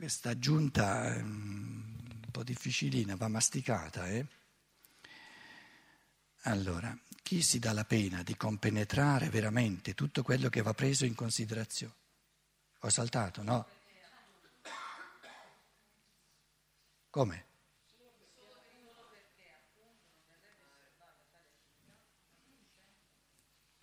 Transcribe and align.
questa 0.00 0.30
aggiunta 0.30 1.12
è 1.12 1.20
un 1.20 2.30
po' 2.30 2.42
difficilina, 2.42 3.16
va 3.16 3.28
masticata. 3.28 4.08
Eh? 4.08 4.26
Allora, 6.44 6.98
chi 7.22 7.42
si 7.42 7.58
dà 7.58 7.74
la 7.74 7.84
pena 7.84 8.22
di 8.22 8.34
compenetrare 8.34 9.28
veramente 9.28 9.92
tutto 9.92 10.22
quello 10.22 10.48
che 10.48 10.62
va 10.62 10.72
preso 10.72 11.04
in 11.04 11.14
considerazione? 11.14 11.92
Ho 12.78 12.88
saltato, 12.88 13.42
no? 13.42 13.66
Come? 17.10 17.44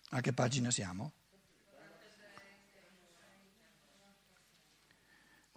A 0.08 0.20
che 0.20 0.32
pagina 0.32 0.72
siamo? 0.72 1.12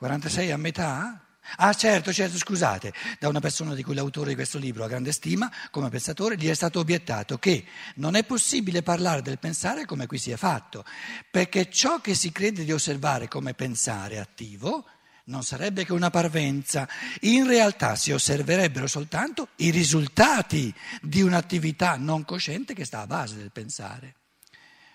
46 0.02 0.50
a 0.50 0.58
metà? 0.58 1.28
Ah 1.58 1.73
certo, 1.76 2.12
certo, 2.12 2.36
scusate, 2.36 2.92
da 3.20 3.28
una 3.28 3.40
persona 3.40 3.76
di 3.76 3.84
cui 3.84 3.94
l'autore 3.94 4.30
di 4.30 4.36
questo 4.36 4.58
libro 4.58 4.84
ha 4.84 4.88
grande 4.88 5.12
stima, 5.12 5.52
come 5.70 5.90
pensatore, 5.90 6.38
gli 6.38 6.50
è 6.50 6.55
stato 6.55 6.80
obiettato 6.80 7.38
che 7.38 7.66
non 7.98 8.16
è 8.16 8.23
possibile 8.23 8.82
parlare 8.82 9.22
del 9.22 9.38
pensare 9.38 9.86
come 9.86 10.08
qui 10.08 10.18
si 10.18 10.32
è 10.32 10.38
fatto, 10.38 10.84
perché 11.30 11.70
ciò 11.70 12.02
che 12.02 12.16
si 12.16 12.32
crede 12.32 12.64
di 12.64 12.72
osservare 12.72 13.28
come 13.28 13.54
pensare 13.54 14.18
attivo 14.18 14.86
non 15.26 15.44
sarebbe 15.44 15.86
che 15.86 15.94
una 15.94 16.09
parvenza, 16.09 16.90
in 17.22 17.45
realtà 17.45 17.95
si 17.95 18.12
osserverebbero 18.12 18.88
soltanto 18.88 19.50
i 19.58 19.70
risultati 19.70 20.73
di 21.00 21.22
un'attività 21.22 21.95
non 21.98 22.26
cosciente 22.26 22.73
che 22.73 22.86
sta 22.86 23.02
a 23.02 23.08
base 23.08 23.36
del 23.36 23.52
pensare. 23.52 24.16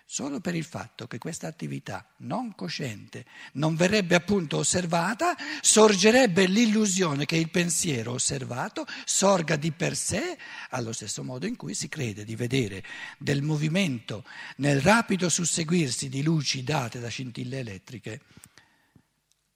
Solo 0.08 0.38
per 0.38 0.54
il 0.54 0.62
fatto 0.62 1.08
che 1.08 1.18
questa 1.18 1.48
attività 1.48 2.08
non 2.18 2.54
cosciente 2.54 3.26
non 3.54 3.74
verrebbe 3.74 4.14
appunto 4.14 4.58
osservata, 4.58 5.34
sorgerebbe 5.60 6.46
l'illusione 6.46 7.26
che 7.26 7.34
il 7.34 7.50
pensiero 7.50 8.12
osservato 8.12 8.86
sorga 9.04 9.56
di 9.56 9.72
per 9.72 9.96
sé 9.96 10.38
allo 10.70 10.92
stesso 10.92 11.24
modo 11.24 11.44
in 11.44 11.56
cui 11.56 11.74
si 11.74 11.88
crede 11.88 12.24
di 12.24 12.36
vedere 12.36 12.84
del 13.18 13.42
movimento 13.42 14.24
nel 14.58 14.80
rapido 14.80 15.28
susseguirsi 15.28 16.08
di 16.08 16.22
luci 16.22 16.62
date 16.62 17.00
da 17.00 17.08
scintille 17.08 17.58
elettriche, 17.58 18.20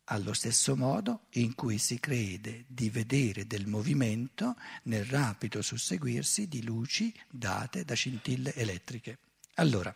allo 0.06 0.32
stesso 0.32 0.74
modo 0.74 1.26
in 1.34 1.54
cui 1.54 1.78
si 1.78 2.00
crede 2.00 2.64
di 2.66 2.90
vedere 2.90 3.46
del 3.46 3.68
movimento 3.68 4.56
nel 4.84 5.04
rapido 5.04 5.62
susseguirsi 5.62 6.48
di 6.48 6.64
luci 6.64 7.14
date 7.30 7.84
da 7.84 7.94
scintille 7.94 8.52
elettriche. 8.56 9.18
Allora, 9.54 9.94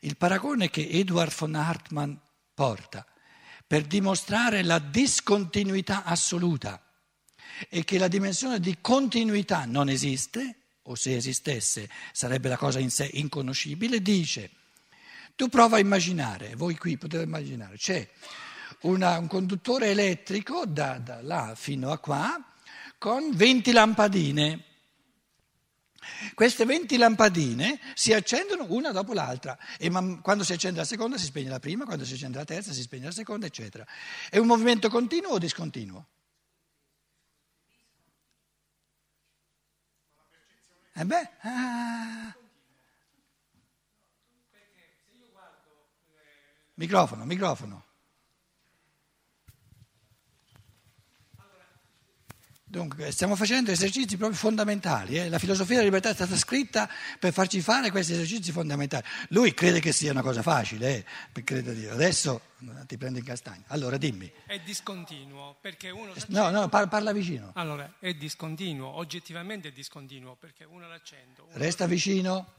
il 0.00 0.16
paragone 0.16 0.70
che 0.70 0.88
Edward 0.88 1.34
von 1.34 1.54
Hartmann 1.54 2.14
porta 2.54 3.06
per 3.66 3.82
dimostrare 3.82 4.62
la 4.62 4.78
discontinuità 4.78 6.04
assoluta 6.04 6.82
e 7.68 7.84
che 7.84 7.98
la 7.98 8.08
dimensione 8.08 8.60
di 8.60 8.78
continuità 8.80 9.64
non 9.64 9.88
esiste, 9.88 10.56
o 10.82 10.94
se 10.94 11.16
esistesse 11.16 11.88
sarebbe 12.12 12.48
la 12.48 12.56
cosa 12.56 12.78
in 12.78 12.90
sé 12.90 13.10
inconoscibile, 13.12 14.00
dice, 14.00 14.50
tu 15.36 15.48
prova 15.48 15.76
a 15.76 15.80
immaginare, 15.80 16.54
voi 16.54 16.76
qui 16.76 16.96
potete 16.96 17.22
immaginare, 17.22 17.76
c'è 17.76 18.08
una, 18.82 19.18
un 19.18 19.26
conduttore 19.26 19.88
elettrico 19.88 20.64
da, 20.66 20.98
da 20.98 21.20
là 21.22 21.54
fino 21.54 21.90
a 21.90 21.98
qua 21.98 22.42
con 22.98 23.30
20 23.34 23.72
lampadine. 23.72 24.64
Queste 26.34 26.64
20 26.64 26.96
lampadine 26.96 27.78
si 27.94 28.12
accendono 28.12 28.66
una 28.68 28.92
dopo 28.92 29.12
l'altra 29.12 29.58
e 29.78 29.90
man- 29.90 30.20
quando 30.20 30.44
si 30.44 30.52
accende 30.52 30.78
la 30.78 30.84
seconda 30.84 31.16
si 31.18 31.24
spegne 31.26 31.48
la 31.50 31.58
prima, 31.60 31.84
quando 31.84 32.04
si 32.04 32.14
accende 32.14 32.38
la 32.38 32.44
terza 32.44 32.72
si 32.72 32.82
spegne 32.82 33.06
la 33.06 33.12
seconda, 33.12 33.46
eccetera. 33.46 33.86
È 34.30 34.38
un 34.38 34.46
movimento 34.46 34.88
continuo 34.88 35.32
o 35.32 35.38
discontinuo? 35.38 36.06
Eh 40.94 41.04
beh, 41.04 41.30
ah. 41.42 42.34
Microfono, 46.74 47.24
microfono. 47.24 47.87
Dunque, 52.70 53.10
stiamo 53.12 53.34
facendo 53.34 53.70
esercizi 53.70 54.18
proprio 54.18 54.36
fondamentali. 54.36 55.16
Eh? 55.16 55.30
La 55.30 55.38
filosofia 55.38 55.76
della 55.76 55.86
libertà 55.86 56.10
è 56.10 56.14
stata 56.14 56.36
scritta 56.36 56.86
per 57.18 57.32
farci 57.32 57.62
fare 57.62 57.90
questi 57.90 58.12
esercizi 58.12 58.52
fondamentali. 58.52 59.04
Lui 59.28 59.54
crede 59.54 59.80
che 59.80 59.90
sia 59.90 60.10
una 60.10 60.20
cosa 60.20 60.42
facile, 60.42 61.06
eh? 61.32 61.42
credo 61.44 61.72
Dio. 61.72 61.92
Adesso 61.92 62.42
ti 62.86 62.98
prendo 62.98 63.18
in 63.18 63.24
castagna. 63.24 63.64
Allora 63.68 63.96
dimmi. 63.96 64.30
È 64.44 64.60
discontinuo 64.60 65.56
perché 65.62 65.88
uno. 65.88 66.12
No, 66.26 66.50
no, 66.50 66.68
parla, 66.68 67.12
vicino. 67.12 67.52
Allora, 67.54 67.94
è 68.00 68.12
discontinuo, 68.12 68.98
oggettivamente 68.98 69.68
è 69.68 69.72
discontinuo 69.72 70.36
perché 70.36 70.64
uno 70.64 70.86
l'accendo. 70.88 71.44
Uno 71.44 71.56
Resta 71.56 71.86
vicino. 71.86 72.52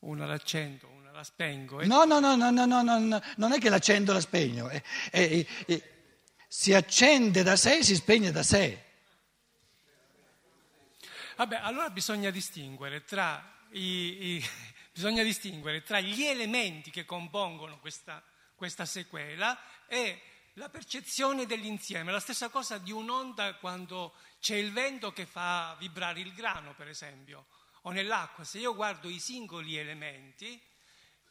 Una 0.00 0.26
l'accendo, 0.26 0.88
una 0.88 1.12
la 1.12 1.22
spengo. 1.22 1.80
E... 1.80 1.86
No, 1.86 2.02
no, 2.04 2.18
no, 2.18 2.34
no, 2.34 2.50
no, 2.50 2.66
no, 2.66 2.82
no, 2.82 3.22
non 3.36 3.52
è 3.52 3.58
che 3.60 3.68
l'accendo 3.70 4.12
la 4.12 4.20
spegno. 4.20 4.68
È, 4.68 5.46
si 6.48 6.74
accende 6.74 7.44
da 7.44 7.54
sé 7.54 7.84
si 7.84 7.94
spegne 7.94 8.32
da 8.32 8.42
sé. 8.42 8.82
Vabbè, 11.36 11.56
allora 11.56 11.90
bisogna 11.90 12.30
distinguere, 12.30 13.04
tra 13.04 13.42
i, 13.70 14.36
i, 14.36 14.44
bisogna 14.92 15.24
distinguere 15.24 15.82
tra 15.82 15.98
gli 15.98 16.22
elementi 16.22 16.90
che 16.90 17.04
compongono 17.04 17.80
questa, 17.80 18.22
questa 18.54 18.84
sequela 18.84 19.58
e 19.88 20.20
la 20.54 20.68
percezione 20.68 21.44
dell'insieme. 21.44 22.12
La 22.12 22.20
stessa 22.20 22.48
cosa 22.50 22.78
di 22.78 22.92
un'onda 22.92 23.54
quando 23.56 24.14
c'è 24.38 24.54
il 24.54 24.72
vento 24.72 25.12
che 25.12 25.26
fa 25.26 25.74
vibrare 25.80 26.20
il 26.20 26.32
grano, 26.32 26.72
per 26.74 26.86
esempio, 26.88 27.46
o 27.82 27.90
nell'acqua. 27.90 28.44
Se 28.44 28.58
io 28.58 28.74
guardo 28.74 29.08
i 29.08 29.18
singoli 29.18 29.76
elementi, 29.76 30.60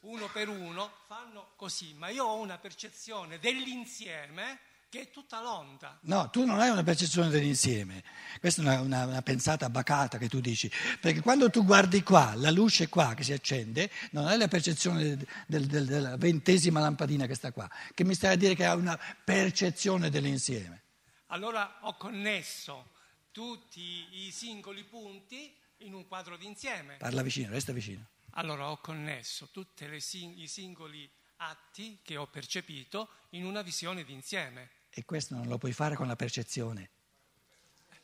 uno 0.02 0.28
per 0.28 0.50
uno, 0.50 0.98
fanno 1.08 1.54
così, 1.56 1.94
ma 1.94 2.10
io 2.10 2.26
ho 2.26 2.36
una 2.36 2.58
percezione 2.58 3.40
dell'insieme 3.40 4.60
che 4.94 5.02
è 5.02 5.10
tutta 5.10 5.42
l'onda. 5.42 5.98
No, 6.02 6.30
tu 6.30 6.46
non 6.46 6.60
hai 6.60 6.70
una 6.70 6.84
percezione 6.84 7.30
dell'insieme, 7.30 8.04
questa 8.40 8.62
è 8.62 8.66
una, 8.66 8.82
una, 8.82 9.06
una, 9.08 9.22
pensata 9.24 9.68
bacata 9.68 10.20
che 10.20 10.30
tu 10.30 10.40
dici, 10.40 10.72
perché 11.02 11.20
quando 11.22 11.50
tu 11.50 11.66
guardi 11.66 12.04
qua, 12.04 12.36
la 12.36 12.52
luce 12.52 12.90
qua 12.90 13.16
che 13.16 13.24
si 13.24 13.34
accende, 13.34 13.90
non 14.12 14.28
hai 14.28 14.38
la 14.38 14.48
percezione 14.48 15.02
del, 15.02 15.28
del, 15.48 15.66
del, 15.66 15.86
della 15.88 16.16
ventesima 16.18 16.80
lampadina 16.80 17.26
che 17.26 17.34
sta 17.34 17.52
qua, 17.52 17.68
che 17.96 18.04
mi 18.04 18.14
stai 18.14 18.34
a 18.34 18.36
dire 18.36 18.54
che 18.54 18.66
ha 18.66 18.76
una 18.76 18.96
percezione 19.24 20.12
dell'insieme. 20.12 20.84
Allora 21.30 21.80
ho 21.82 21.98
connesso 21.98 22.92
tutti 23.32 24.28
i 24.28 24.32
singoli 24.32 24.84
punti 24.84 25.58
in 25.78 25.96
un 25.96 26.08
quadro 26.08 26.38
d'insieme. 26.38 26.98
Parla 26.98 27.24
vicino, 27.24 27.50
resta 27.50 27.72
vicino. 27.72 28.10
Allora 28.34 28.70
ho 28.70 28.78
connesso 28.78 29.50
tutti 29.50 29.86
i 29.86 30.48
singoli 30.48 31.10
atti 31.38 31.98
che 32.04 32.16
ho 32.16 32.28
percepito 32.28 33.10
in 33.32 33.44
una 33.44 33.64
visione 33.64 34.04
d'insieme. 34.04 34.82
E 34.96 35.06
questo 35.06 35.34
non 35.34 35.48
lo 35.48 35.58
puoi 35.58 35.74
fare 35.74 35.96
con 35.96 36.06
la 36.06 36.16
percezione. 36.16 36.90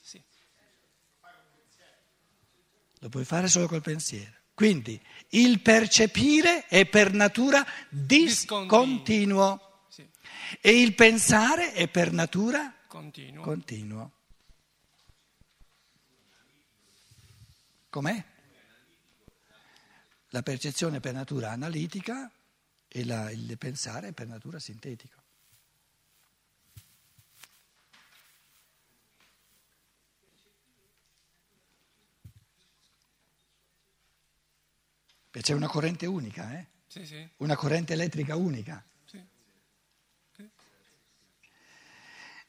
Sì. 0.01 0.21
Lo 2.99 3.09
puoi 3.09 3.25
fare 3.25 3.47
solo 3.47 3.67
col 3.67 3.81
pensiero. 3.81 4.37
Quindi 4.55 4.99
il 5.29 5.61
percepire 5.61 6.65
è 6.65 6.85
per 6.87 7.13
natura 7.13 7.65
discontinuo 7.89 9.85
sì. 9.87 10.05
e 10.59 10.81
il 10.81 10.95
pensare 10.95 11.73
è 11.73 11.87
per 11.87 12.11
natura 12.11 12.73
continuo. 12.87 13.43
continuo. 13.43 14.11
Com'è? 17.89 18.25
La 20.31 20.41
percezione 20.41 20.97
è 20.97 20.99
per 20.99 21.13
natura 21.13 21.51
analitica 21.51 22.29
e 22.87 23.05
la, 23.05 23.31
il 23.31 23.57
pensare 23.57 24.09
è 24.09 24.11
per 24.11 24.27
natura 24.27 24.59
sintetico. 24.59 25.18
C'è 35.31 35.53
una 35.53 35.67
corrente 35.67 36.05
unica, 36.05 36.57
eh? 36.57 36.65
Sì, 36.87 37.05
sì. 37.05 37.27
Una 37.37 37.55
corrente 37.55 37.93
elettrica 37.93 38.35
unica. 38.35 38.83
Sì. 39.05 39.23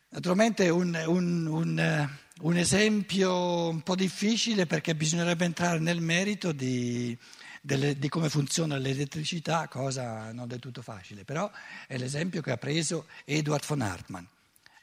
Naturalmente 0.09 0.69
un, 0.71 0.95
un, 1.07 1.47
un, 1.47 2.09
un, 2.41 2.57
esempio 2.57 3.69
un 3.69 3.83
po' 3.83 3.95
difficile 3.95 4.67
perché 4.67 4.95
bisognerebbe 4.95 5.45
entrare 5.45 5.79
nel 5.79 6.01
merito 6.01 6.53
di, 6.53 7.17
delle, 7.61 7.99
di 7.99 8.09
come 8.09 8.31
funziona 8.31 8.79
l'elettricità, 8.79 9.69
cosa 9.69 10.33
non 10.33 10.49
del 10.49 10.59
tutto 10.59 10.81
facile, 10.81 11.25
però 11.25 11.51
è 11.87 11.99
l'esempio 11.99 12.41
che 12.41 12.51
ha 12.51 12.57
preso 12.57 13.07
Edward 13.27 13.65
von 13.67 13.83
Hartmann. 13.83 14.25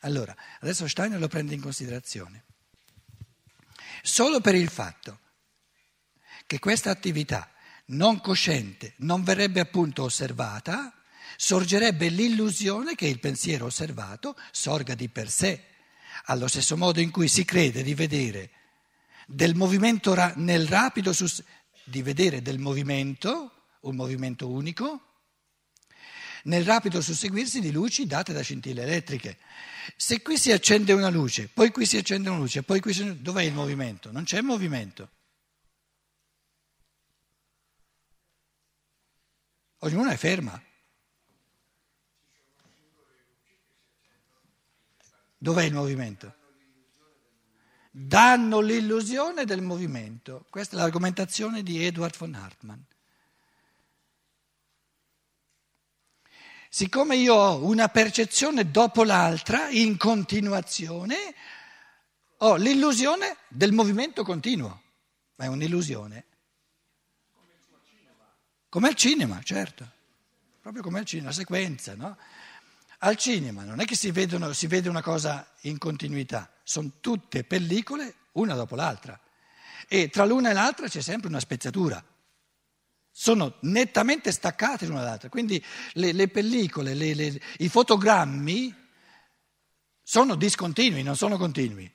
Allora, 0.01 0.35
adesso 0.59 0.87
Steiner 0.87 1.19
lo 1.19 1.27
prende 1.27 1.55
in 1.55 1.61
considerazione. 1.61 2.43
Solo 4.03 4.39
per 4.39 4.53
il 4.53 4.69
fatto 4.69 5.19
che 6.45 6.59
questa 6.59 6.91
attività 6.91 7.51
non 7.87 8.19
cosciente 8.19 8.93
non 8.97 9.23
verrebbe 9.23 9.59
appunto 9.59 10.03
osservata, 10.03 10.93
sorgerebbe 11.35 12.09
l'illusione 12.09 12.95
che 12.95 13.07
il 13.07 13.19
pensiero 13.19 13.65
osservato 13.65 14.35
sorga 14.51 14.95
di 14.95 15.07
per 15.09 15.29
sé, 15.29 15.63
allo 16.25 16.47
stesso 16.47 16.75
modo 16.75 16.99
in 16.99 17.11
cui 17.11 17.27
si 17.27 17.45
crede 17.45 17.83
di 17.83 17.93
vedere 17.93 18.51
del 19.27 19.55
movimento 19.55 20.13
ra- 20.13 20.33
nel 20.37 20.67
rapido 20.67 21.13
sus- 21.13 21.43
di 21.83 22.01
vedere 22.01 22.41
del 22.41 22.59
movimento, 22.59 23.51
un 23.81 23.95
movimento 23.95 24.49
unico, 24.49 25.01
nel 26.43 26.63
rapido 26.63 27.01
susseguirsi 27.01 27.59
di 27.59 27.71
luci 27.71 28.05
date 28.05 28.31
da 28.31 28.41
scintille 28.41 28.83
elettriche. 28.83 29.37
Se 29.95 30.21
qui 30.21 30.37
si 30.37 30.51
accende 30.51 30.93
una 30.93 31.09
luce, 31.09 31.49
poi 31.49 31.71
qui 31.71 31.85
si 31.85 31.97
accende 31.97 32.29
una 32.29 32.39
luce, 32.39 32.63
poi 32.63 32.79
qui 32.79 32.93
si... 32.93 33.21
dov'è 33.21 33.43
il 33.43 33.53
movimento? 33.53 34.11
Non 34.11 34.23
c'è 34.23 34.41
movimento. 34.41 35.09
Ognuna 39.79 40.11
è 40.11 40.17
ferma. 40.17 40.61
Dov'è 45.37 45.63
il 45.63 45.73
movimento? 45.73 46.35
Danno 47.91 48.59
l'illusione 48.59 49.45
del 49.45 49.61
movimento. 49.61 50.45
Questa 50.49 50.75
è 50.75 50.79
l'argomentazione 50.79 51.61
di 51.63 51.83
Edward 51.83 52.17
von 52.17 52.33
Hartmann. 52.33 52.79
Siccome 56.69 57.15
io 57.15 57.33
ho 57.33 57.65
una 57.65 57.87
percezione 57.87 58.69
dopo 58.69 59.03
l'altra, 59.03 59.69
in 59.69 59.97
continuazione, 59.97 61.33
ho 62.37 62.55
l'illusione 62.55 63.37
del 63.47 63.71
movimento 63.71 64.23
continuo, 64.23 64.81
ma 65.35 65.45
è 65.45 65.47
un'illusione. 65.47 66.25
Come 68.77 68.89
al 68.89 68.95
cinema, 68.95 69.41
certo, 69.41 69.91
proprio 70.61 70.83
come 70.83 70.99
al 70.99 71.05
cinema, 71.05 71.29
la 71.29 71.33
sequenza, 71.33 71.95
no? 71.95 72.15
Al 72.99 73.15
cinema 73.15 73.63
non 73.63 73.79
è 73.79 73.85
che 73.85 73.95
si, 73.95 74.11
vedono, 74.11 74.53
si 74.53 74.67
vede 74.67 74.87
una 74.87 75.01
cosa 75.01 75.51
in 75.61 75.79
continuità, 75.79 76.47
sono 76.61 76.91
tutte 76.99 77.43
pellicole 77.43 78.13
una 78.33 78.53
dopo 78.53 78.75
l'altra 78.75 79.19
e 79.87 80.09
tra 80.09 80.25
l'una 80.25 80.51
e 80.51 80.53
l'altra 80.53 80.87
c'è 80.87 81.01
sempre 81.01 81.27
una 81.27 81.39
spezzatura. 81.39 82.05
Sono 83.09 83.57
nettamente 83.61 84.31
staccate 84.31 84.85
l'una 84.85 84.99
dall'altra, 84.99 85.29
quindi 85.29 85.65
le, 85.93 86.11
le 86.11 86.27
pellicole, 86.27 86.93
le, 86.93 87.15
le, 87.15 87.41
i 87.57 87.69
fotogrammi 87.69 88.75
sono 90.03 90.35
discontinui, 90.35 91.01
non 91.01 91.15
sono 91.15 91.37
continui. 91.37 91.91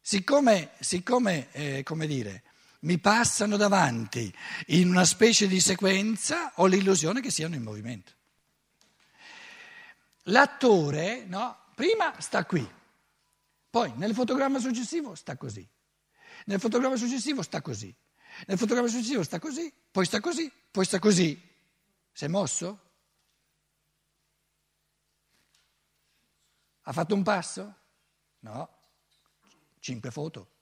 Siccome, 0.00 0.70
siccome 0.80 1.52
eh, 1.52 1.82
come 1.82 2.06
dire, 2.06 2.43
mi 2.84 2.98
passano 2.98 3.56
davanti 3.56 4.32
in 4.68 4.88
una 4.88 5.04
specie 5.04 5.46
di 5.46 5.60
sequenza, 5.60 6.52
ho 6.56 6.66
l'illusione 6.66 7.20
che 7.20 7.30
siano 7.30 7.54
in 7.54 7.62
movimento. 7.62 8.12
L'attore, 10.28 11.24
no, 11.24 11.56
prima 11.74 12.18
sta 12.20 12.44
qui, 12.44 12.66
poi 13.70 13.92
nel 13.96 14.14
fotogramma 14.14 14.58
successivo 14.58 15.14
sta 15.14 15.36
così, 15.36 15.66
nel 16.46 16.60
fotogramma 16.60 16.96
successivo 16.96 17.42
sta 17.42 17.60
così, 17.60 17.94
nel 18.46 18.58
fotogramma 18.58 18.88
successivo 18.88 19.22
sta 19.22 19.38
così, 19.38 19.72
poi 19.90 20.04
sta 20.04 20.20
così, 20.20 20.52
poi 20.70 20.84
sta 20.84 20.98
così. 20.98 21.52
Si 22.12 22.24
è 22.24 22.28
mosso? 22.28 22.80
Ha 26.82 26.92
fatto 26.92 27.14
un 27.14 27.22
passo? 27.22 27.74
No, 28.40 28.68
cinque 29.80 30.10
foto 30.10 30.53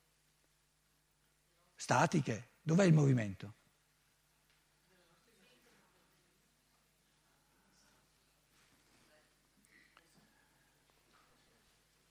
statiche. 1.83 2.51
Dov'è 2.63 2.85
il 2.85 2.93
movimento? 2.93 3.55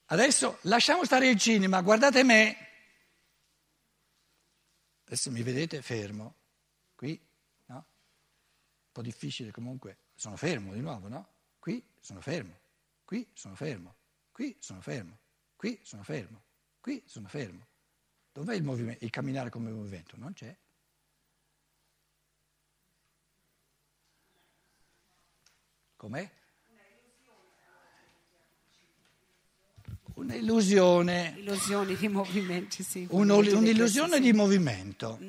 Adesso 0.07 0.57
lasciamo 0.63 1.05
stare 1.05 1.29
il 1.29 1.39
cinema, 1.39 1.79
guardate 1.79 2.21
me. 2.23 2.57
Adesso 5.05 5.31
mi 5.31 5.41
vedete 5.41 5.81
fermo, 5.81 6.35
qui, 6.93 7.17
no? 7.67 7.75
Un 7.75 8.91
po' 8.91 9.01
difficile 9.01 9.51
comunque, 9.51 9.99
sono 10.15 10.35
fermo 10.35 10.73
di 10.73 10.81
nuovo, 10.81 11.07
no? 11.07 11.27
Qui 11.59 11.81
sono 12.01 12.19
fermo, 12.19 12.59
qui 13.05 13.25
sono 13.33 13.55
fermo, 13.55 13.95
qui 14.33 14.53
sono 14.59 14.81
fermo, 14.81 15.17
qui 15.55 15.79
sono 15.81 16.03
fermo, 16.03 16.43
qui 16.81 17.01
sono 17.05 17.29
fermo. 17.29 17.70
Dov'è 18.33 18.55
il, 18.55 18.63
movimento, 18.63 19.03
il 19.03 19.09
camminare 19.09 19.49
come 19.49 19.71
movimento? 19.71 20.15
Non 20.17 20.33
c'è. 20.33 20.55
Com'è? 25.97 26.29
Un'illusione. 30.15 31.35
Illusioni 31.37 31.95
di 31.95 32.07
movimenti, 32.07 32.83
sì. 32.83 33.07
un'illusione 33.09 34.19
di 34.19 34.33
movimento. 34.33 35.19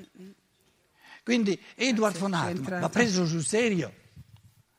Quindi 1.22 1.60
Edward 1.74 2.16
von 2.18 2.34
Hartmann 2.34 2.80
va 2.80 2.88
preso 2.88 3.26
sul 3.26 3.44
serio 3.44 3.94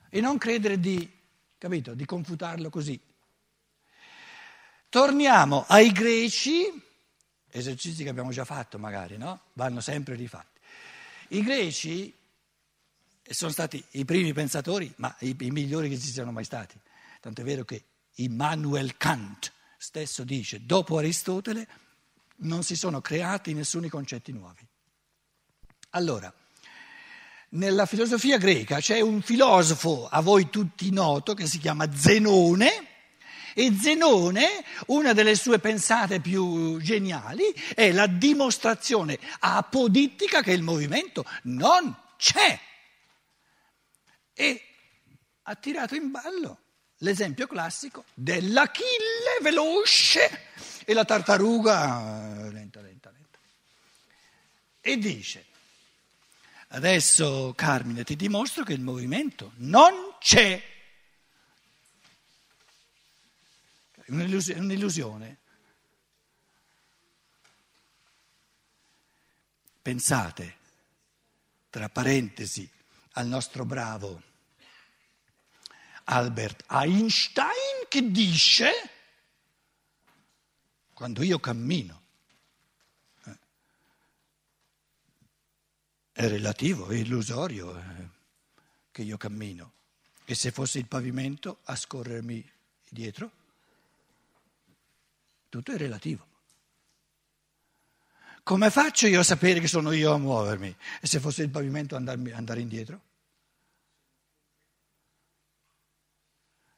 e 0.09 0.19
non 0.21 0.37
credere 0.37 0.79
di, 0.79 1.09
capito, 1.57 1.93
di 1.93 2.05
confutarlo 2.05 2.69
così. 2.69 2.99
Torniamo 4.89 5.65
ai 5.67 5.91
greci 5.91 6.82
esercizi 7.53 8.03
che 8.03 8.09
abbiamo 8.09 8.31
già 8.31 8.45
fatto 8.45 8.77
magari, 8.77 9.17
no? 9.17 9.41
Vanno 9.53 9.79
sempre 9.79 10.15
rifatti. 10.15 10.59
I 11.29 11.44
greci 11.44 12.13
sono 13.29 13.51
stati 13.51 13.83
i 13.91 14.05
primi 14.05 14.33
pensatori, 14.33 14.91
ma 14.97 15.15
i, 15.19 15.35
i 15.39 15.51
migliori 15.51 15.88
che 15.89 15.97
ci 15.97 16.11
siano 16.11 16.31
mai 16.31 16.44
stati. 16.44 16.77
Tanto 17.21 17.41
è 17.41 17.44
vero 17.44 17.63
che 17.63 17.83
Immanuel 18.15 18.97
Kant 18.97 19.51
stesso 19.77 20.23
dice, 20.23 20.65
dopo 20.65 20.97
Aristotele 20.97 21.67
non 22.38 22.63
si 22.63 22.75
sono 22.75 23.01
creati 23.01 23.53
nessuni 23.53 23.89
concetti 23.89 24.31
nuovi. 24.31 24.65
Allora, 25.91 26.33
nella 27.50 27.85
filosofia 27.85 28.38
greca 28.38 28.79
c'è 28.79 29.00
un 29.00 29.21
filosofo 29.21 30.07
a 30.07 30.21
voi 30.21 30.50
tutti 30.50 30.89
noto 30.91 31.33
che 31.33 31.45
si 31.45 31.59
chiama 31.59 31.91
Zenone, 31.94 32.88
e 33.53 33.73
Zenone, 33.79 34.63
una 34.88 35.13
delle 35.13 35.35
sue 35.35 35.59
pensate 35.59 36.19
più 36.19 36.79
geniali, 36.81 37.44
è 37.73 37.91
la 37.91 38.07
dimostrazione 38.07 39.19
apodittica 39.39 40.41
che 40.41 40.51
il 40.51 40.63
movimento 40.63 41.25
non 41.44 41.95
c'è. 42.17 42.59
E 44.33 44.62
ha 45.43 45.55
tirato 45.55 45.95
in 45.95 46.10
ballo 46.10 46.60
l'esempio 46.98 47.48
classico 47.48 48.05
dell'Achille 48.13 49.39
veloce 49.41 50.48
e 50.86 50.93
la 50.93 51.05
tartaruga 51.05 52.50
lenta, 52.50 52.81
lenta, 52.81 53.12
lenta. 53.12 53.39
E 54.81 54.98
dice, 54.98 55.45
adesso 56.69 57.53
Carmine 57.55 58.03
ti 58.03 58.15
dimostro 58.15 58.63
che 58.63 58.74
il 58.74 58.81
movimento 58.81 59.51
non 59.57 60.15
c'è. 60.19 60.72
È 64.05 64.12
un'illusione. 64.12 65.38
Pensate, 69.81 70.57
tra 71.69 71.89
parentesi, 71.89 72.69
al 73.13 73.27
nostro 73.27 73.65
bravo 73.65 74.22
Albert 76.05 76.65
Einstein 76.69 77.88
che 77.88 78.12
dice, 78.12 78.72
quando 80.93 81.24
io 81.24 81.39
cammino, 81.39 82.01
eh, 83.25 83.38
è 86.12 86.27
relativo, 86.27 86.88
è 86.88 86.95
illusorio 86.95 87.77
eh, 87.77 88.07
che 88.91 89.01
io 89.01 89.17
cammino, 89.17 89.72
e 90.25 90.36
se 90.36 90.51
fosse 90.51 90.79
il 90.79 90.88
pavimento 90.88 91.60
a 91.63 91.75
scorrermi 91.75 92.51
dietro? 92.89 93.42
Tutto 95.53 95.72
è 95.72 95.77
relativo. 95.77 96.25
Come 98.41 98.72
faccio 98.72 99.05
io 99.05 99.19
a 99.19 99.24
sapere 99.24 99.60
che 99.60 99.67
sono 99.67 99.91
io 99.91 100.12
a 100.12 100.17
muovermi? 100.17 100.75
E 101.00 101.05
se 101.05 101.19
fosse 101.19 101.43
il 101.43 101.51
pavimento 101.51 101.95
andarmi, 101.95 102.31
andare 102.31 102.60
indietro? 102.60 103.01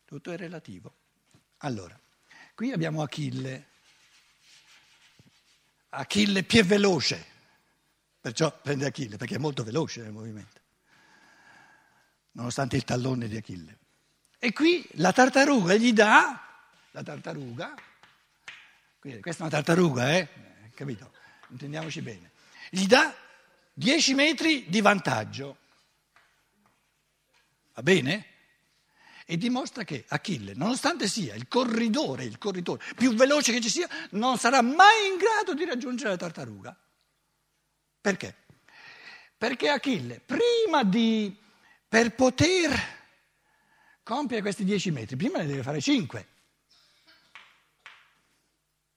Tutto 0.03 0.29
è 0.29 0.35
relativo. 0.35 0.93
Allora, 1.59 1.97
qui 2.53 2.73
abbiamo 2.73 3.01
Achille. 3.01 3.67
Achille 5.91 6.43
più 6.43 6.65
veloce, 6.65 7.25
perciò 8.19 8.59
prende 8.59 8.87
Achille, 8.87 9.15
perché 9.15 9.35
è 9.35 9.39
molto 9.39 9.63
veloce 9.63 10.01
nel 10.01 10.11
movimento, 10.11 10.59
nonostante 12.31 12.75
il 12.75 12.83
tallone 12.83 13.29
di 13.29 13.37
Achille. 13.37 13.77
E 14.37 14.51
qui 14.51 14.85
la 14.95 15.13
tartaruga 15.13 15.75
gli 15.75 15.93
dà, 15.93 16.67
la 16.91 17.03
tartaruga, 17.03 17.73
questa 19.21 19.43
è 19.43 19.47
una 19.47 19.49
tartaruga, 19.49 20.17
eh? 20.17 20.27
Capito? 20.73 21.11
Intendiamoci 21.49 22.01
bene. 22.01 22.31
Gli 22.69 22.87
dà 22.87 23.15
10 23.73 24.13
metri 24.15 24.65
di 24.67 24.81
vantaggio. 24.81 25.57
Va 27.73 27.83
bene? 27.83 28.25
E 29.25 29.37
dimostra 29.37 29.83
che 29.83 30.05
Achille, 30.07 30.53
nonostante 30.53 31.07
sia 31.07 31.35
il 31.35 31.47
corridore, 31.47 32.23
il 32.23 32.37
corridore 32.37 32.83
più 32.95 33.13
veloce 33.13 33.51
che 33.51 33.61
ci 33.61 33.69
sia, 33.69 33.87
non 34.11 34.37
sarà 34.37 34.61
mai 34.61 35.07
in 35.11 35.17
grado 35.17 35.53
di 35.53 35.65
raggiungere 35.65 36.09
la 36.09 36.17
tartaruga. 36.17 36.77
Perché? 38.01 38.35
Perché 39.37 39.69
Achille, 39.69 40.19
prima 40.19 40.83
di, 40.83 41.35
per 41.87 42.13
poter 42.15 42.71
compiere 44.03 44.41
questi 44.41 44.63
dieci 44.63 44.91
metri, 44.91 45.15
prima 45.15 45.39
ne 45.39 45.47
deve 45.47 45.63
fare 45.63 45.81
cinque. 45.81 46.27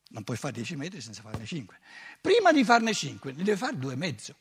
Non 0.09 0.25
puoi 0.25 0.37
fare 0.37 0.55
dieci 0.55 0.75
metri 0.77 1.01
senza 1.01 1.23
farne 1.23 1.45
cinque. 1.45 1.79
Prima 2.21 2.53
di 2.53 2.65
farne 2.65 2.95
cinque, 2.95 3.33
ne 3.33 3.43
deve 3.43 3.57
fare 3.57 3.77
due 3.77 3.93
e 3.93 3.97
mezzo. 3.97 4.37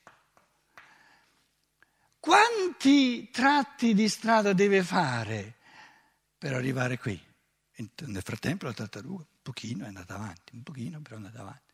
Quanti 2.19 3.29
tratti 3.29 3.93
di 3.93 4.09
strada 4.09 4.53
deve 4.53 4.83
fare 4.83 5.55
per 6.38 6.53
arrivare 6.53 6.97
qui? 6.97 7.21
Nel 8.05 8.24
frattempo 8.24 8.65
la 8.65 8.74
tartaruga 8.74 9.24
un 9.24 9.41
pochino 9.41 9.86
è 9.86 9.88
andata 9.88 10.15
avanti, 10.15 10.55
un 10.55 10.63
pochino 10.63 11.00
però 11.01 11.15
è 11.15 11.19
andata 11.19 11.41
avanti. 11.41 11.74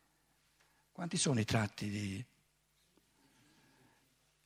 Quanti 0.91 1.17
sono 1.17 1.39
i 1.39 1.45
tratti 1.45 1.89
di... 1.89 2.25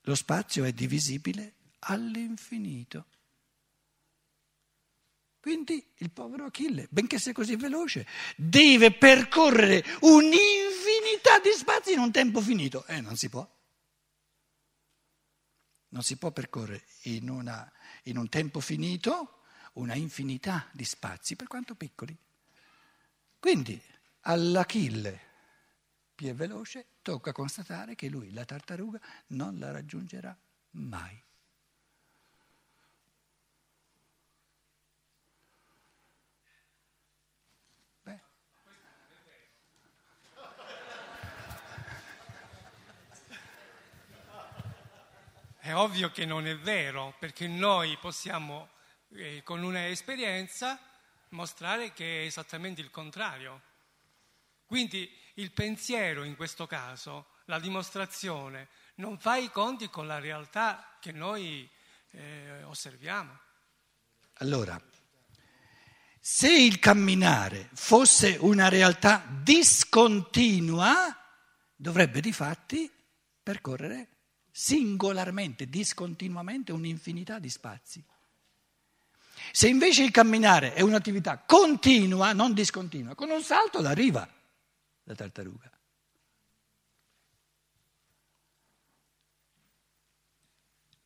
Lo 0.01 0.15
spazio 0.15 0.63
è 0.63 0.71
divisibile 0.71 1.55
all'infinito. 1.79 3.07
Quindi 5.47 5.93
il 5.99 6.11
povero 6.11 6.43
Achille, 6.43 6.87
benché 6.89 7.17
sia 7.19 7.31
così 7.31 7.55
veloce, 7.55 8.05
deve 8.35 8.91
percorrere 8.91 9.81
un'infinità 10.01 11.39
di 11.41 11.51
spazi 11.55 11.93
in 11.93 11.99
un 11.99 12.11
tempo 12.11 12.41
finito. 12.41 12.85
Eh, 12.87 12.99
non 12.99 13.15
si 13.15 13.29
può. 13.29 13.49
Non 15.87 16.03
si 16.03 16.17
può 16.17 16.31
percorrere 16.31 16.83
in, 17.03 17.29
una, 17.29 17.71
in 18.03 18.17
un 18.17 18.27
tempo 18.27 18.59
finito 18.59 19.43
una 19.75 19.95
infinità 19.95 20.67
di 20.73 20.83
spazi, 20.83 21.37
per 21.37 21.47
quanto 21.47 21.75
piccoli. 21.75 22.13
Quindi 23.39 23.81
all'Achille 24.23 25.21
più 26.13 26.27
è 26.27 26.33
veloce 26.33 26.87
tocca 27.01 27.31
constatare 27.31 27.95
che 27.95 28.09
lui 28.09 28.33
la 28.33 28.43
tartaruga 28.43 28.99
non 29.27 29.57
la 29.59 29.71
raggiungerà 29.71 30.37
mai. 30.71 31.23
È 45.67 45.75
ovvio 45.75 46.12
che 46.12 46.25
non 46.25 46.47
è 46.47 46.57
vero, 46.57 47.13
perché 47.19 47.45
noi 47.45 47.97
possiamo, 47.97 48.69
eh, 49.09 49.41
con 49.43 49.63
una 49.63 49.88
esperienza, 49.88 50.79
mostrare 51.31 51.91
che 51.91 52.21
è 52.21 52.25
esattamente 52.25 52.79
il 52.79 52.89
contrario. 52.89 53.62
Quindi 54.65 55.13
il 55.33 55.51
pensiero 55.51 56.24
in 56.24 56.38
questo 56.38 56.67
caso, 56.67 57.31
la 57.47 57.59
dimostrazione, 57.59 58.69
non 58.95 59.19
fa 59.19 59.36
i 59.36 59.51
conti 59.51 59.89
con 59.89 60.07
la 60.07 60.19
realtà 60.19 60.95
che 61.01 61.12
noi 61.12 61.69
eh, 62.12 62.63
osserviamo. 62.63 63.38
Allora, 64.36 64.81
se 66.17 66.50
il 66.50 66.79
camminare 66.79 67.69
fosse 67.74 68.38
una 68.39 68.69
realtà 68.69 69.25
discontinua, 69.27 71.13
dovrebbe 71.75 72.21
di 72.21 72.31
fatti 72.31 72.89
percorrere 73.43 74.12
singolarmente, 74.59 75.69
discontinuamente 75.69 76.71
un'infinità 76.71 77.37
di 77.37 77.47
spazi. 77.47 78.03
Se 79.51 79.67
invece 79.67 80.03
il 80.03 80.09
camminare 80.09 80.73
è 80.73 80.81
un'attività 80.81 81.37
continua, 81.37 82.33
non 82.33 82.55
discontinua, 82.55 83.13
con 83.13 83.29
un 83.29 83.43
salto 83.43 83.77
arriva 83.77 84.27
la 85.03 85.13
tartaruga. 85.13 85.69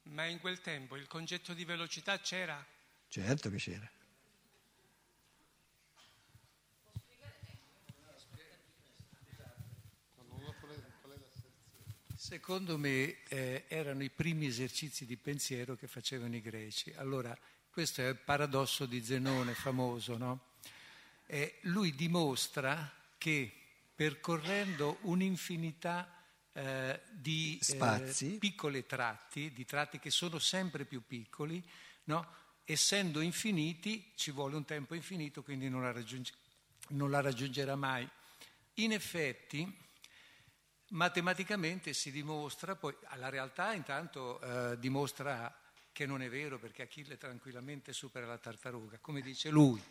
Ma 0.03 0.25
in 0.27 0.39
quel 0.39 0.62
tempo 0.62 0.96
il 0.96 1.08
concetto 1.08 1.53
di 1.53 1.65
velocità 1.65 2.22
c'era? 2.22 2.65
Certo 3.10 3.50
che 3.50 3.58
c'era. 3.58 3.91
Secondo 12.32 12.78
me 12.78 13.18
eh, 13.28 13.66
erano 13.68 14.04
i 14.04 14.10
primi 14.10 14.46
esercizi 14.46 15.06
di 15.06 15.18
pensiero 15.18 15.76
che 15.76 15.86
facevano 15.86 16.34
i 16.34 16.42
greci. 16.42 16.94
Allora, 16.96 17.38
questo 17.70 18.00
è 18.00 18.08
il 18.08 18.16
paradosso 18.16 18.86
di 18.86 19.04
Zenone 19.04 19.54
famoso, 19.54 20.16
no? 20.16 20.40
Eh, 21.26 21.58
lui 21.64 21.94
dimostra 21.94 22.90
che 23.18 23.52
percorrendo 23.94 25.00
un'infinità 25.02 26.24
eh, 26.54 27.02
di 27.12 27.60
eh, 27.68 28.38
piccoli 28.40 28.86
tratti, 28.86 29.52
di 29.52 29.66
tratti 29.66 30.00
che 30.00 30.10
sono 30.10 30.40
sempre 30.40 30.86
più 30.86 31.06
piccoli, 31.06 31.62
no? 32.06 32.26
essendo 32.64 33.20
infiniti 33.20 34.10
ci 34.16 34.32
vuole 34.32 34.56
un 34.56 34.64
tempo 34.64 34.96
infinito, 34.96 35.44
quindi 35.44 35.68
non 35.68 35.82
la, 35.82 35.92
raggiunge, 35.92 36.32
non 36.92 37.12
la 37.12 37.20
raggiungerà 37.20 37.76
mai. 37.76 38.10
In 38.76 38.94
effetti, 38.94 39.90
Matematicamente 40.91 41.93
si 41.93 42.12
dimostra, 42.12 42.75
poi 42.75 42.93
la 43.15 43.29
realtà 43.29 43.74
intanto 43.74 44.41
eh, 44.41 44.77
dimostra 44.77 45.57
che 45.93 46.05
non 46.05 46.21
è 46.21 46.29
vero 46.29 46.60
perché 46.60 46.81
Achille 46.81 47.17
tranquillamente 47.17 47.93
supera 47.93 48.25
la 48.25 48.38
tartaruga, 48.38 48.98
come 49.00 49.21
dice 49.21 49.50
lui, 49.50 49.81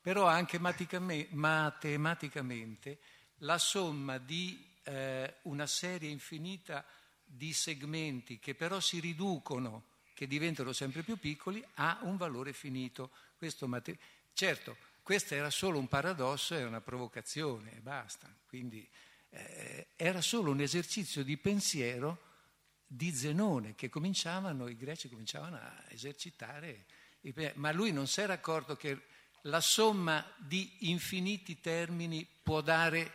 però 0.00 0.26
anche 0.26 0.58
matematicamente 0.58 2.98
la 3.38 3.58
somma 3.58 4.18
di 4.18 4.60
eh, 4.82 5.36
una 5.42 5.66
serie 5.66 6.10
infinita 6.10 6.84
di 7.24 7.52
segmenti 7.52 8.40
che 8.40 8.56
però 8.56 8.80
si 8.80 8.98
riducono, 8.98 9.84
che 10.12 10.26
diventano 10.26 10.72
sempre 10.72 11.02
più 11.02 11.18
piccoli, 11.18 11.64
ha 11.74 12.00
un 12.02 12.16
valore 12.16 12.52
finito. 12.52 13.12
Mate- 13.60 13.98
certo, 14.32 14.76
questo 15.02 15.36
era 15.36 15.50
solo 15.50 15.78
un 15.78 15.86
paradosso 15.86 16.56
e 16.56 16.64
una 16.64 16.80
provocazione 16.80 17.76
e 17.76 17.80
basta. 17.80 18.28
Quindi, 18.48 18.88
eh, 19.30 19.88
era 19.96 20.20
solo 20.20 20.50
un 20.50 20.60
esercizio 20.60 21.22
di 21.22 21.36
pensiero 21.36 22.26
di 22.86 23.14
Zenone 23.14 23.74
che 23.74 23.88
cominciavano, 23.88 24.68
i 24.68 24.76
greci 24.76 25.08
cominciavano 25.08 25.56
a 25.56 25.84
esercitare, 25.90 26.86
ma 27.54 27.70
lui 27.72 27.92
non 27.92 28.06
si 28.06 28.20
era 28.20 28.32
accorto 28.32 28.76
che 28.76 29.02
la 29.42 29.60
somma 29.60 30.24
di 30.38 30.90
infiniti 30.90 31.60
termini 31.60 32.26
può 32.42 32.60
dare, 32.60 33.12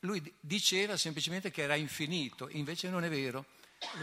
lui 0.00 0.20
diceva 0.40 0.96
semplicemente 0.96 1.50
che 1.50 1.62
era 1.62 1.76
infinito, 1.76 2.48
invece 2.50 2.90
non 2.90 3.04
è 3.04 3.08
vero, 3.08 3.46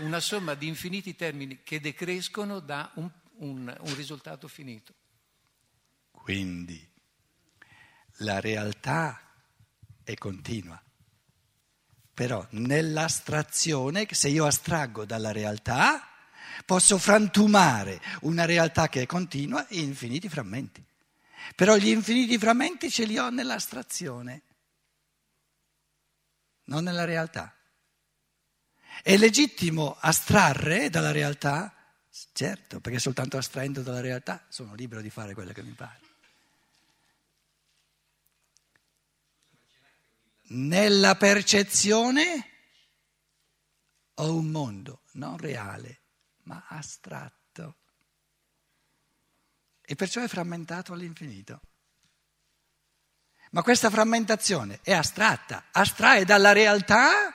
una 0.01 0.19
somma 0.19 0.55
di 0.55 0.67
infiniti 0.67 1.15
termini 1.15 1.63
che 1.63 1.79
decrescono 1.79 2.59
dà 2.59 2.91
un, 2.95 3.09
un, 3.37 3.77
un 3.79 3.95
risultato 3.95 4.47
finito. 4.47 4.93
Quindi 6.11 6.87
la 8.17 8.39
realtà 8.39 9.33
è 10.03 10.13
continua. 10.15 10.81
Però 12.19 12.45
nell'astrazione, 12.49 14.05
se 14.11 14.27
io 14.27 14.45
astraggo 14.45 15.05
dalla 15.05 15.31
realtà, 15.31 16.05
posso 16.65 16.97
frantumare 16.97 18.01
una 18.23 18.43
realtà 18.43 18.89
che 18.89 19.03
è 19.03 19.05
continua 19.05 19.65
in 19.69 19.85
infiniti 19.85 20.27
frammenti. 20.27 20.83
Però 21.55 21.77
gli 21.77 21.87
infiniti 21.87 22.37
frammenti 22.37 22.91
ce 22.91 23.05
li 23.05 23.17
ho 23.17 23.29
nell'astrazione, 23.29 24.41
non 26.65 26.83
nella 26.83 27.05
realtà. 27.05 27.55
È 29.01 29.15
legittimo 29.15 29.95
astrarre 29.97 30.89
dalla 30.89 31.11
realtà? 31.11 31.73
Certo, 32.33 32.81
perché 32.81 32.99
soltanto 32.99 33.37
astraendo 33.37 33.81
dalla 33.81 34.01
realtà 34.01 34.45
sono 34.49 34.73
libero 34.73 34.99
di 34.99 35.09
fare 35.09 35.33
quello 35.33 35.53
che 35.53 35.63
mi 35.63 35.71
pare. 35.71 36.08
Nella 40.49 41.15
percezione 41.15 42.49
ho 44.15 44.33
un 44.33 44.47
mondo 44.47 45.03
non 45.13 45.37
reale, 45.37 46.01
ma 46.43 46.65
astratto. 46.67 47.77
E 49.81 49.95
perciò 49.95 50.21
è 50.21 50.27
frammentato 50.27 50.93
all'infinito. 50.93 51.61
Ma 53.51 53.63
questa 53.63 53.89
frammentazione 53.89 54.79
è 54.83 54.93
astratta, 54.93 55.65
astrae 55.71 56.25
dalla 56.25 56.51
realtà 56.51 57.33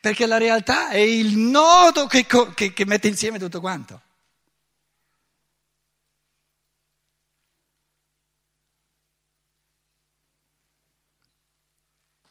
perché 0.00 0.26
la 0.26 0.36
realtà 0.36 0.90
è 0.90 0.98
il 0.98 1.36
nodo 1.36 2.06
che, 2.06 2.26
che, 2.26 2.72
che 2.72 2.84
mette 2.84 3.08
insieme 3.08 3.38
tutto 3.38 3.60
quanto. 3.60 4.02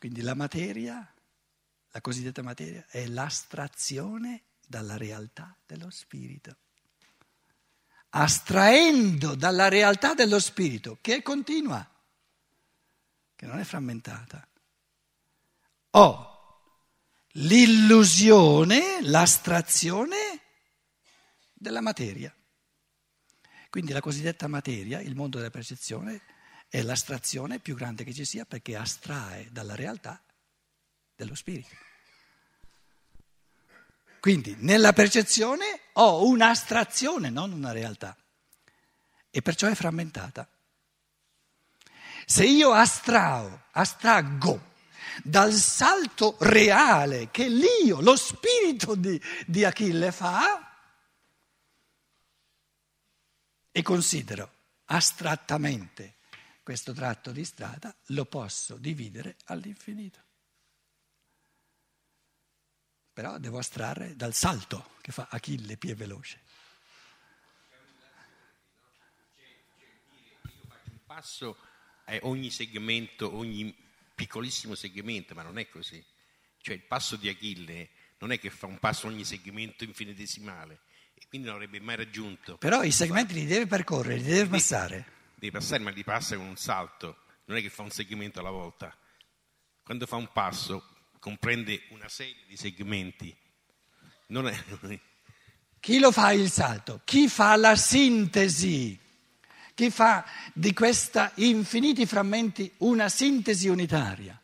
Quindi 0.03 0.19
la 0.19 0.33
materia, 0.33 1.13
la 1.91 2.01
cosiddetta 2.01 2.41
materia, 2.41 2.85
è 2.89 3.05
l'astrazione 3.05 4.43
dalla 4.67 4.97
realtà 4.97 5.55
dello 5.65 5.89
spirito. 5.89 6.57
astraendo 8.09 9.33
dalla 9.35 9.69
realtà 9.69 10.13
dello 10.13 10.39
spirito, 10.39 10.97
che 11.01 11.15
è 11.15 11.21
continua, 11.21 11.89
che 13.35 13.45
non 13.45 13.59
è 13.59 13.63
frammentata, 13.63 14.45
ho 15.91 16.31
l'illusione, 17.31 19.01
l'astrazione 19.01 20.41
della 21.53 21.81
materia. 21.81 22.35
Quindi 23.69 23.93
la 23.93 24.01
cosiddetta 24.01 24.47
materia, 24.47 24.99
il 24.99 25.15
mondo 25.15 25.37
della 25.37 25.49
percezione, 25.49 26.21
è 26.73 26.81
l'astrazione 26.81 27.59
più 27.59 27.75
grande 27.75 28.03
che 28.03 28.15
ci 28.15 28.25
sia 28.25 28.45
perché 28.45 28.75
astrae 28.75 29.47
dalla 29.51 29.75
realtà 29.75 30.19
dello 31.15 31.35
spirito. 31.35 31.69
Quindi 34.19 34.55
nella 34.57 34.91
percezione 34.91 35.81
ho 35.93 36.25
un'astrazione, 36.25 37.29
non 37.29 37.51
una 37.51 37.71
realtà, 37.71 38.17
e 39.29 39.41
perciò 39.43 39.67
è 39.67 39.75
frammentata. 39.75 40.49
Se 42.25 42.43
io 42.43 42.71
astrao, 42.71 43.65
astraggo 43.73 44.71
dal 45.21 45.53
salto 45.53 46.37
reale 46.39 47.29
che 47.29 47.49
l'io, 47.49 48.01
lo 48.01 48.15
spirito 48.15 48.95
di, 48.95 49.21
di 49.45 49.63
Achille 49.63 50.11
fa, 50.11 50.75
e 53.71 53.81
considero 53.83 54.51
astrattamente 54.85 56.15
questo 56.63 56.93
tratto 56.93 57.31
di 57.31 57.43
strada, 57.43 57.95
lo 58.07 58.25
posso 58.25 58.77
dividere 58.77 59.35
all'infinito. 59.45 60.21
Però 63.13 63.37
devo 63.37 63.59
astrarre 63.59 64.15
dal 64.15 64.33
salto 64.33 64.95
che 65.01 65.11
fa 65.11 65.27
Achille 65.29 65.77
più 65.77 65.93
veloce. 65.93 66.41
Un 70.85 70.99
passo 71.05 71.57
è 72.05 72.19
ogni 72.23 72.49
segmento, 72.49 73.35
ogni 73.35 73.75
piccolissimo 74.15 74.73
segmento, 74.73 75.35
ma 75.35 75.43
non 75.43 75.59
è 75.59 75.69
così. 75.69 76.03
Cioè 76.57 76.73
il 76.73 76.83
passo 76.83 77.17
di 77.17 77.29
Achille 77.29 77.89
non 78.17 78.31
è 78.31 78.39
che 78.39 78.49
fa 78.49 78.65
un 78.65 78.79
passo 78.79 79.07
ogni 79.07 79.25
segmento 79.25 79.83
infinitesimale 79.83 80.79
e 81.13 81.27
quindi 81.27 81.47
non 81.47 81.57
avrebbe 81.57 81.79
mai 81.81 81.97
raggiunto. 81.97 82.57
Però 82.57 82.81
i 82.81 82.91
segmenti 82.91 83.33
li 83.33 83.45
deve 83.45 83.67
percorrere, 83.67 84.15
li 84.15 84.23
deve 84.23 84.47
passare. 84.47 85.12
Deve 85.43 85.59
passare, 85.59 85.83
ma 85.83 85.89
li 85.89 86.05
passa 86.05 86.37
con 86.37 86.45
un 86.45 86.55
salto, 86.55 87.17
non 87.47 87.57
è 87.57 87.61
che 87.61 87.69
fa 87.69 87.81
un 87.81 87.89
segmento 87.89 88.39
alla 88.39 88.49
volta. 88.49 88.97
Quando 89.83 90.05
fa 90.05 90.15
un 90.15 90.31
passo 90.31 91.09
comprende 91.19 91.81
una 91.89 92.07
serie 92.07 92.45
di 92.47 92.55
segmenti. 92.55 93.35
Non 94.27 94.47
è... 94.47 94.55
Chi 95.81 95.99
lo 95.99 96.13
fa 96.13 96.31
il 96.31 96.49
salto? 96.49 97.01
Chi 97.03 97.27
fa 97.27 97.57
la 97.57 97.75
sintesi? 97.75 98.97
Chi 99.73 99.91
fa 99.91 100.25
di 100.53 100.71
questi 100.71 101.19
infiniti 101.35 102.05
frammenti 102.05 102.75
una 102.77 103.09
sintesi 103.09 103.67
unitaria? 103.67 104.41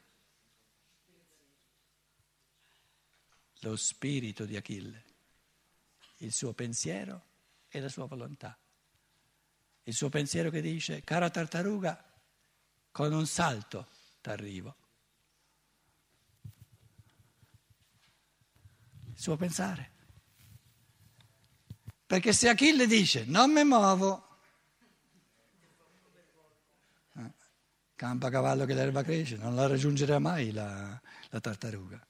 Lo 3.60 3.76
spirito 3.78 4.44
di 4.44 4.58
Achille, 4.58 5.04
il 6.18 6.34
suo 6.34 6.52
pensiero 6.52 7.24
e 7.70 7.80
la 7.80 7.88
sua 7.88 8.06
volontà. 8.06 8.60
Il 9.90 9.96
suo 9.96 10.10
pensiero 10.10 10.52
che 10.52 10.62
dice, 10.62 11.04
cara 11.04 11.32
tartaruga, 11.32 12.00
con 12.92 13.12
un 13.12 13.26
salto 13.26 13.88
t'arrivo. 14.22 14.76
Il 19.08 19.20
suo 19.20 19.36
pensare. 19.36 19.92
Perché 22.06 22.34
se 22.34 22.50
Achille 22.50 22.86
dice 22.86 23.26
non 23.26 23.52
mi 23.52 23.64
muovo, 23.64 24.28
campa 27.96 28.30
cavallo 28.30 28.66
che 28.66 28.76
l'erba 28.76 29.02
cresce, 29.02 29.38
non 29.38 29.56
la 29.56 29.66
raggiungerà 29.66 30.20
mai 30.20 30.52
la, 30.52 31.02
la 31.30 31.40
tartaruga. 31.40 32.06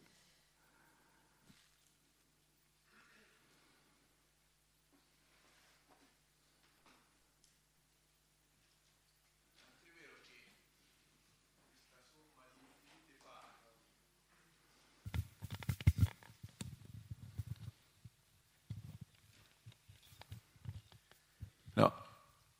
No, 21.79 21.93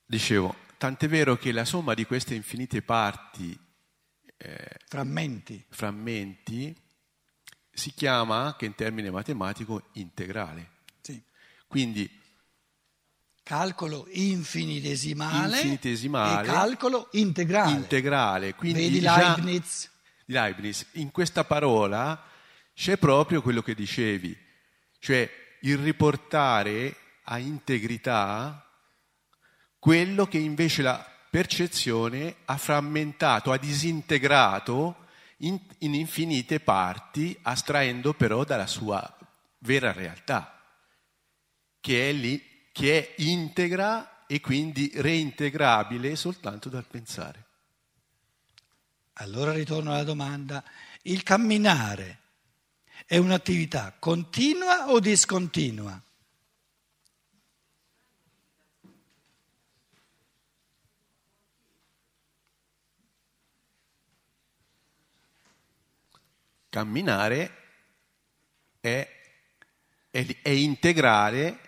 dicevo, 0.09 0.55
Tant'è 0.79 1.09
vero 1.09 1.35
che 1.35 1.51
la 1.51 1.65
somma 1.65 1.93
di 1.93 2.05
queste 2.05 2.35
infinite 2.35 2.81
parti, 2.81 3.57
eh, 4.37 4.77
frammenti. 4.87 5.61
frammenti, 5.67 6.73
si 7.69 7.91
chiama 7.93 8.45
anche 8.45 8.63
in 8.63 8.75
termine 8.75 9.11
matematico 9.11 9.89
integrale. 9.95 10.69
Sì. 11.01 11.21
Quindi 11.67 12.09
calcolo 13.43 14.07
infinitesimale, 14.11 15.57
infinitesimale 15.57 16.47
e 16.47 16.49
calcolo 16.49 17.09
integrale. 17.11 17.71
integrale. 17.73 18.55
Quindi 18.55 18.83
Vedi 18.83 19.01
Leibniz. 19.01 19.91
Leibniz. 20.27 20.85
In 20.93 21.11
questa 21.11 21.43
parola 21.43 22.23
c'è 22.73 22.95
proprio 22.95 23.41
quello 23.41 23.61
che 23.61 23.75
dicevi, 23.75 24.33
cioè 24.99 25.29
il 25.63 25.77
riportare 25.77 26.95
a 27.23 27.37
integrità 27.37 28.63
quello 29.79 30.27
che 30.27 30.37
invece 30.37 30.81
la 30.81 31.03
percezione 31.29 32.35
ha 32.45 32.57
frammentato, 32.57 33.51
ha 33.51 33.57
disintegrato 33.57 35.07
in, 35.37 35.59
in 35.79 35.93
infinite 35.93 36.59
parti, 36.59 37.37
astraendo 37.43 38.13
però 38.13 38.43
dalla 38.43 38.67
sua 38.67 39.17
vera 39.59 39.91
realtà, 39.91 40.61
che 41.79 42.09
è, 42.09 42.13
lì, 42.13 42.43
che 42.71 42.99
è 43.15 43.21
integra 43.21 44.25
e 44.27 44.41
quindi 44.41 44.91
reintegrabile 44.93 46.15
soltanto 46.15 46.69
dal 46.69 46.85
pensare. 46.85 47.45
Allora 49.13 49.51
ritorno 49.51 49.91
alla 49.91 50.03
domanda, 50.03 50.63
il 51.03 51.23
camminare 51.23 52.19
è 53.05 53.17
un'attività 53.17 53.95
continua 53.97 54.89
o 54.91 54.99
discontinua? 54.99 56.01
Camminare 66.79 67.55
è, 68.79 69.05
è, 70.09 70.41
è 70.41 70.49
integrare 70.49 71.59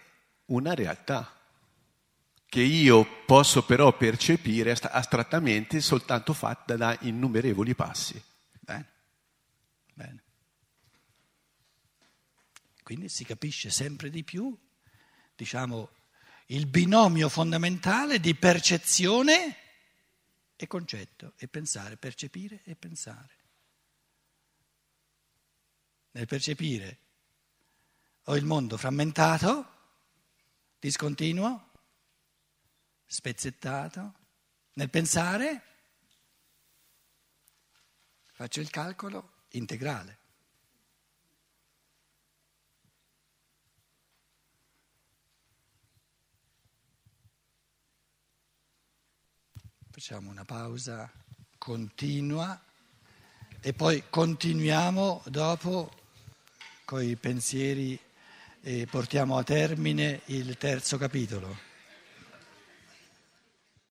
una 0.45 0.73
realtà 0.73 1.37
che 2.45 2.61
io 2.61 3.25
posso 3.25 3.65
però 3.65 3.95
percepire 3.97 4.71
astrattamente 4.71 5.81
soltanto 5.81 6.31
fatta 6.31 6.77
da 6.77 6.97
innumerevoli 7.01 7.75
passi. 7.75 8.23
Bene, 8.57 8.91
bene. 9.93 10.23
Quindi 12.81 13.09
si 13.09 13.25
capisce 13.25 13.69
sempre 13.69 14.09
di 14.09 14.23
più, 14.23 14.57
diciamo, 15.35 15.89
il 16.47 16.67
binomio 16.67 17.27
fondamentale 17.27 18.21
di 18.21 18.33
percezione 18.33 19.57
e 20.55 20.67
concetto, 20.67 21.33
e 21.35 21.49
pensare, 21.49 21.97
percepire 21.97 22.61
e 22.63 22.75
pensare 22.77 23.39
nel 26.11 26.25
percepire 26.27 26.99
ho 28.25 28.35
il 28.35 28.45
mondo 28.45 28.77
frammentato, 28.77 29.69
discontinuo, 30.79 31.69
spezzettato, 33.05 34.13
nel 34.73 34.89
pensare 34.89 35.63
faccio 38.31 38.61
il 38.61 38.69
calcolo 38.69 39.45
integrale. 39.49 40.19
Facciamo 49.89 50.29
una 50.29 50.45
pausa 50.45 51.11
continua 51.57 52.59
e 53.59 53.73
poi 53.73 54.03
continuiamo 54.09 55.21
dopo 55.27 56.00
coi 56.91 57.15
pensieri 57.15 57.97
e 58.61 58.85
portiamo 58.85 59.37
a 59.37 59.43
termine 59.43 60.23
il 60.25 60.57
terzo 60.57 60.97
capitolo. 60.97 61.70